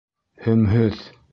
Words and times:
Һөмһөҙ! 0.45 1.05